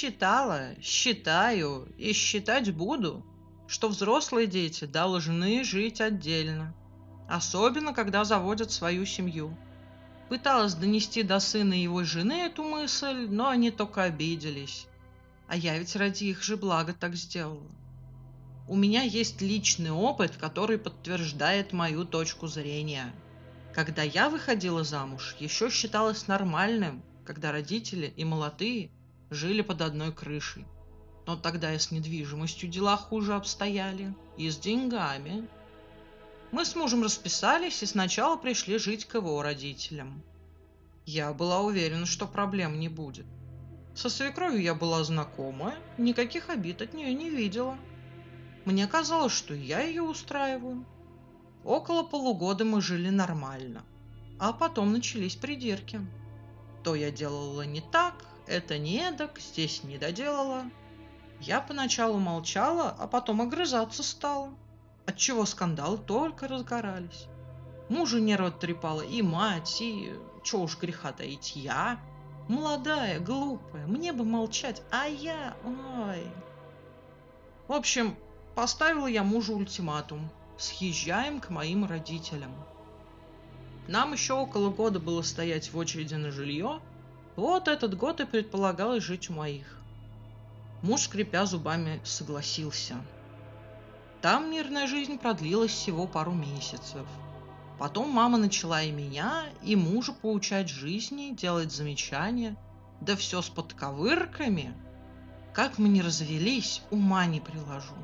считала, 0.00 0.74
считаю 0.80 1.86
и 1.98 2.14
считать 2.14 2.72
буду, 2.74 3.22
что 3.66 3.88
взрослые 3.88 4.46
дети 4.46 4.86
должны 4.86 5.62
жить 5.62 6.00
отдельно, 6.00 6.74
особенно 7.28 7.92
когда 7.92 8.24
заводят 8.24 8.72
свою 8.72 9.04
семью. 9.04 9.54
Пыталась 10.30 10.72
донести 10.72 11.22
до 11.22 11.38
сына 11.38 11.74
и 11.74 11.82
его 11.82 12.02
жены 12.04 12.46
эту 12.46 12.62
мысль, 12.62 13.26
но 13.28 13.48
они 13.48 13.70
только 13.70 14.04
обиделись. 14.04 14.86
А 15.48 15.56
я 15.56 15.76
ведь 15.76 15.94
ради 15.96 16.24
их 16.24 16.42
же 16.42 16.56
блага 16.56 16.94
так 16.94 17.14
сделала. 17.14 17.70
У 18.68 18.76
меня 18.76 19.02
есть 19.02 19.42
личный 19.42 19.90
опыт, 19.90 20.36
который 20.38 20.78
подтверждает 20.78 21.74
мою 21.74 22.06
точку 22.06 22.46
зрения. 22.46 23.12
Когда 23.74 24.02
я 24.02 24.30
выходила 24.30 24.82
замуж, 24.82 25.36
еще 25.40 25.68
считалось 25.68 26.26
нормальным, 26.26 27.02
когда 27.26 27.52
родители 27.52 28.14
и 28.16 28.24
молодые 28.24 28.90
жили 29.30 29.62
под 29.62 29.80
одной 29.80 30.12
крышей. 30.12 30.66
Но 31.26 31.36
тогда 31.36 31.72
и 31.72 31.78
с 31.78 31.90
недвижимостью 31.90 32.68
дела 32.68 32.96
хуже 32.96 33.34
обстояли, 33.34 34.14
и 34.36 34.50
с 34.50 34.58
деньгами. 34.58 35.48
Мы 36.50 36.64
с 36.64 36.74
мужем 36.74 37.04
расписались 37.04 37.82
и 37.82 37.86
сначала 37.86 38.36
пришли 38.36 38.78
жить 38.78 39.04
к 39.04 39.14
его 39.14 39.40
родителям. 39.40 40.22
Я 41.06 41.32
была 41.32 41.60
уверена, 41.60 42.06
что 42.06 42.26
проблем 42.26 42.78
не 42.80 42.88
будет. 42.88 43.26
Со 43.94 44.08
свекровью 44.08 44.62
я 44.62 44.74
была 44.74 45.04
знакома, 45.04 45.74
никаких 45.98 46.48
обид 46.48 46.82
от 46.82 46.94
нее 46.94 47.12
не 47.14 47.30
видела. 47.30 47.76
Мне 48.64 48.86
казалось, 48.86 49.32
что 49.32 49.54
я 49.54 49.80
ее 49.80 50.02
устраиваю. 50.02 50.84
Около 51.64 52.02
полугода 52.02 52.64
мы 52.64 52.80
жили 52.80 53.10
нормально, 53.10 53.84
а 54.38 54.52
потом 54.52 54.92
начались 54.92 55.36
придирки. 55.36 56.00
То 56.82 56.94
я 56.94 57.10
делала 57.10 57.62
не 57.62 57.80
так, 57.80 58.24
это 58.46 58.78
не 58.78 58.98
эдак, 58.98 59.38
здесь 59.38 59.84
не 59.84 59.98
доделала. 59.98 60.64
Я 61.40 61.60
поначалу 61.60 62.18
молчала, 62.18 62.94
а 62.98 63.06
потом 63.06 63.40
огрызаться 63.40 64.02
стала, 64.02 64.50
отчего 65.06 65.46
скандалы 65.46 65.98
только 65.98 66.48
разгорались. 66.48 67.26
Мужу 67.88 68.18
нервы 68.18 68.50
трепала 68.52 69.02
и 69.02 69.22
мать, 69.22 69.80
и, 69.80 70.12
чего 70.44 70.62
уж 70.62 70.78
греха 70.78 71.12
таить, 71.12 71.56
я. 71.56 72.00
Молодая, 72.48 73.20
глупая, 73.20 73.86
мне 73.86 74.12
бы 74.12 74.24
молчать, 74.24 74.82
а 74.90 75.06
я, 75.06 75.56
ой. 75.64 76.26
В 77.68 77.72
общем, 77.72 78.16
Поставила 78.54 79.06
я 79.06 79.22
мужу 79.22 79.54
ультиматум. 79.54 80.28
Съезжаем 80.58 81.40
к 81.40 81.50
моим 81.50 81.86
родителям. 81.86 82.52
Нам 83.88 84.12
еще 84.12 84.34
около 84.34 84.70
года 84.70 85.00
было 85.00 85.22
стоять 85.22 85.72
в 85.72 85.78
очереди 85.78 86.14
на 86.14 86.30
жилье. 86.30 86.80
Вот 87.36 87.68
этот 87.68 87.96
год 87.96 88.20
и 88.20 88.26
предполагалось 88.26 89.04
жить 89.04 89.30
у 89.30 89.34
моих. 89.34 89.78
Муж, 90.82 91.02
скрипя 91.02 91.46
зубами, 91.46 92.00
согласился. 92.04 92.96
Там 94.20 94.50
мирная 94.50 94.86
жизнь 94.86 95.18
продлилась 95.18 95.70
всего 95.70 96.06
пару 96.06 96.32
месяцев. 96.32 97.06
Потом 97.78 98.10
мама 98.10 98.36
начала 98.36 98.82
и 98.82 98.90
меня, 98.90 99.44
и 99.62 99.76
мужа 99.76 100.12
поучать 100.12 100.68
жизни, 100.68 101.34
делать 101.34 101.72
замечания. 101.72 102.56
Да 103.00 103.16
все 103.16 103.40
с 103.40 103.48
подковырками. 103.48 104.74
Как 105.54 105.78
мы 105.78 105.88
не 105.88 106.02
развелись, 106.02 106.82
ума 106.90 107.24
не 107.26 107.40
приложу. 107.40 107.94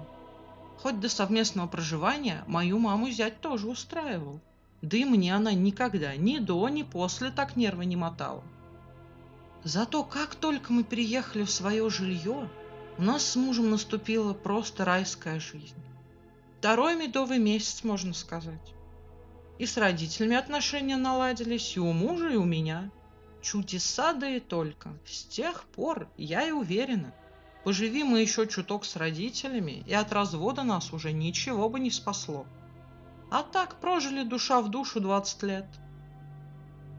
Хоть 0.78 1.00
до 1.00 1.08
совместного 1.08 1.66
проживания 1.66 2.44
мою 2.47 2.78
маму 2.78 3.10
зять 3.10 3.41
тоже 3.41 3.69
устраивал. 3.69 4.41
Да 4.82 4.97
и 4.97 5.04
мне 5.04 5.34
она 5.34 5.52
никогда, 5.52 6.16
ни 6.16 6.38
до, 6.38 6.69
ни 6.69 6.82
после 6.82 7.30
так 7.30 7.56
нервы 7.56 7.84
не 7.84 7.97
мотала. 7.97 8.42
Зато 9.64 10.04
как 10.04 10.34
только 10.34 10.72
мы 10.72 10.84
переехали 10.84 11.44
в 11.44 11.50
свое 11.50 11.88
жилье, 11.90 12.48
у 12.98 13.03
нас 13.03 13.25
с 13.25 13.36
мужем 13.36 13.70
наступила 13.70 14.32
просто 14.32 14.84
райская 14.84 15.41
жизнь. 15.41 15.76
Второй 16.58 16.97
медовый 16.97 17.38
месяц, 17.38 17.84
можно 17.84 18.14
сказать. 18.14 18.75
И 19.58 19.66
с 19.66 19.76
родителями 19.76 20.36
отношения 20.36 20.97
наладились, 20.97 21.76
и 21.76 21.81
у 21.81 21.92
мужа, 21.92 22.28
и 22.28 22.36
у 22.36 22.44
меня. 22.44 22.91
Чудеса 23.42 24.12
да 24.12 24.28
и 24.28 24.41
только. 24.41 24.91
С 25.06 25.25
тех 25.25 25.64
пор 25.64 26.08
я 26.16 26.47
и 26.47 26.52
уверена– 26.52 27.12
Поживи 27.66 28.04
мы 28.04 28.20
еще 28.20 28.47
чуток 28.47 28.84
с 28.84 28.94
родителями, 28.94 29.82
и 29.88 29.92
от 29.92 30.12
развода 30.12 30.62
нас 30.62 30.92
уже 30.92 31.10
ничего 31.10 31.69
бы 31.69 31.81
не 31.81 31.91
спасло. 31.91 32.47
А 33.28 33.42
так 33.42 33.81
прожили 33.81 34.22
душа 34.22 34.60
в 34.60 34.70
душу 34.70 35.00
20 35.00 35.42
лет. 35.42 35.66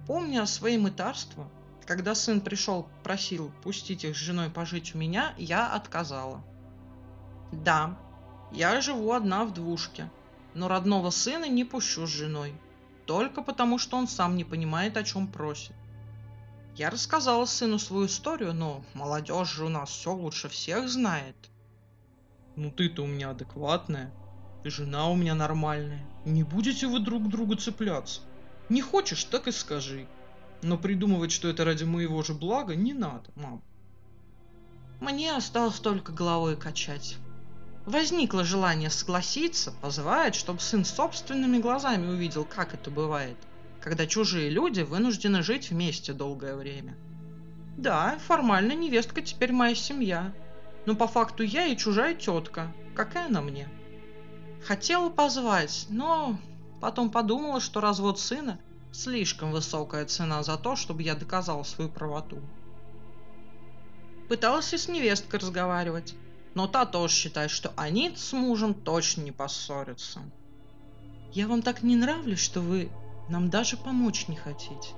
Помня 0.07 0.45
свои 0.45 0.77
мытарства, 0.77 1.49
когда 1.87 2.15
сын 2.15 2.41
пришел, 2.41 2.87
просил 3.01 3.51
пустить 3.63 4.03
их 4.03 4.15
с 4.15 4.19
женой 4.19 4.49
пожить 4.49 4.93
у 4.93 4.97
меня, 4.97 5.33
я 5.37 5.73
отказала. 5.73 6.43
Да, 7.53 7.97
я 8.51 8.79
живу 8.81 9.13
одна 9.13 9.45
в 9.45 9.53
двушке, 9.53 10.11
но 10.53 10.67
родного 10.67 11.11
сына 11.11 11.47
не 11.47 11.63
пущу 11.63 12.05
с 12.05 12.09
женой, 12.09 12.53
только 13.05 13.41
потому 13.41 13.77
что 13.77 13.95
он 13.95 14.09
сам 14.09 14.35
не 14.35 14.43
понимает, 14.43 14.97
о 14.97 15.03
чем 15.03 15.27
просит. 15.27 15.73
Я 16.75 16.89
рассказала 16.89 17.45
сыну 17.45 17.79
свою 17.79 18.07
историю, 18.07 18.53
но 18.53 18.83
молодежь 18.93 19.53
же 19.53 19.65
у 19.65 19.69
нас 19.69 19.89
все 19.89 20.13
лучше 20.13 20.49
всех 20.49 20.89
знает. 20.89 21.35
Ну 22.57 22.69
ты-то 22.69 23.03
у 23.03 23.07
меня 23.07 23.29
адекватная, 23.29 24.11
и 24.65 24.69
жена 24.69 25.09
у 25.09 25.15
меня 25.15 25.35
нормальная. 25.35 26.05
Не 26.25 26.43
будете 26.43 26.85
вы 26.85 26.99
друг 26.99 27.29
другу 27.29 27.55
цепляться. 27.55 28.21
Не 28.67 28.81
хочешь, 28.81 29.23
так 29.23 29.47
и 29.47 29.51
скажи. 29.51 30.05
Но 30.61 30.77
придумывать, 30.77 31.31
что 31.31 31.47
это 31.47 31.65
ради 31.65 31.83
моего 31.83 32.23
же 32.23 32.33
блага, 32.33 32.75
не 32.75 32.93
надо, 32.93 33.29
мам. 33.35 33.61
Мне 34.99 35.35
осталось 35.35 35.79
только 35.79 36.11
головой 36.11 36.55
качать. 36.57 37.17
Возникло 37.85 38.43
желание 38.43 38.89
согласиться, 38.89 39.71
позвать, 39.81 40.35
чтобы 40.35 40.59
сын 40.59 40.83
собственными 40.83 41.59
глазами 41.59 42.07
увидел, 42.07 42.45
как 42.45 42.73
это 42.73 42.89
бывает– 42.89 43.37
когда 43.87 44.05
чужие 44.05 44.49
люди 44.49 44.81
вынуждены 44.81 45.41
жить 45.41 45.69
вместе 45.69 46.11
долгое 46.11 46.55
время. 46.55 46.97
Да, 47.77 48.17
формально 48.27 48.73
невестка 48.73 49.21
теперь 49.21 49.53
моя 49.53 49.75
семья, 49.75 50.33
но 50.85 50.95
по 50.95 51.07
факту 51.07 51.43
я 51.43 51.65
и 51.65 51.77
чужая 51.77 52.13
тетка. 52.13 52.73
Какая 52.95 53.27
она 53.27 53.41
мне? 53.41 53.69
Хотела 54.65 55.09
позвать, 55.09 55.85
но 55.89 56.37
потом 56.81 57.11
подумала, 57.11 57.61
что 57.61 57.79
развод 57.79 58.19
сына– 58.19 58.59
слишком 58.97 59.51
высокая 59.51 60.05
цена 60.05 60.41
за 60.41 60.57
то, 60.57 60.75
чтобы 60.75 61.03
я 61.03 61.13
доказала 61.13 61.63
свою 61.63 61.89
правоту. 61.89 62.39
Пыталась 64.27 64.73
и 64.73 64.77
с 64.77 64.87
невесткой 64.87 65.39
разговаривать, 65.39 66.15
но 66.55 66.67
та 66.67 66.85
тоже 66.85 67.13
считает, 67.13 67.51
что 67.51 67.71
они 67.77 68.13
с 68.15 68.33
мужем 68.33 68.73
точно 68.73 69.21
не 69.21 69.31
поссорятся. 69.31 70.21
«Я 71.31 71.47
вам 71.47 71.61
так 71.61 71.83
не 71.83 71.95
нравлюсь, 71.95 72.39
что 72.39 72.61
вы 72.61 72.89
нам 73.29 73.49
даже 73.49 73.77
помочь 73.77 74.27
не 74.27 74.35
хотите. 74.35 74.89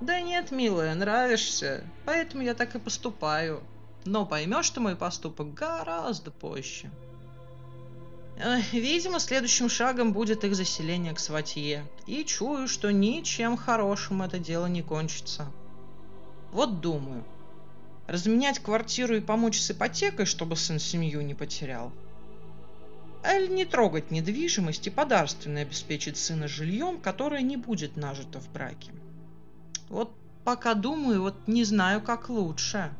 Да 0.00 0.20
нет, 0.20 0.50
милая, 0.50 0.94
нравишься, 0.94 1.84
поэтому 2.04 2.42
я 2.42 2.54
так 2.54 2.74
и 2.74 2.80
поступаю. 2.80 3.62
Но 4.04 4.26
поймешь 4.26 4.70
ты 4.70 4.80
мой 4.80 4.96
поступок 4.96 5.54
гораздо 5.54 6.30
позже. 6.30 6.90
Видимо, 8.72 9.18
следующим 9.18 9.68
шагом 9.68 10.12
будет 10.12 10.44
их 10.44 10.54
заселение 10.54 11.14
к 11.14 11.18
сватье. 11.18 11.84
И 12.06 12.24
чую, 12.24 12.68
что 12.68 12.90
ничем 12.90 13.56
хорошим 13.56 14.22
это 14.22 14.38
дело 14.38 14.66
не 14.66 14.82
кончится. 14.82 15.46
Вот 16.52 16.80
думаю, 16.80 17.24
разменять 18.06 18.58
квартиру 18.58 19.16
и 19.16 19.20
помочь 19.20 19.58
с 19.58 19.70
ипотекой, 19.70 20.26
чтобы 20.26 20.56
сын 20.56 20.78
семью 20.78 21.22
не 21.22 21.34
потерял– 21.34 21.92
Эль 23.26 23.52
не 23.52 23.64
трогать 23.64 24.12
недвижимость 24.12 24.86
и 24.86 24.90
подарственно 24.90 25.60
обеспечить 25.60 26.16
сына 26.16 26.46
жильем, 26.46 27.00
которое 27.00 27.42
не 27.42 27.56
будет 27.56 27.96
нажито 27.96 28.40
в 28.40 28.52
браке. 28.52 28.92
Вот 29.88 30.12
пока 30.44 30.74
думаю, 30.74 31.22
вот 31.22 31.34
не 31.48 31.64
знаю, 31.64 32.00
как 32.00 32.28
лучше. 32.28 32.92